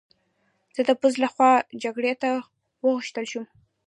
[0.75, 1.51] زه د پوځ له خوا
[1.83, 2.29] جګړې ته
[2.83, 3.45] وغوښتل شوم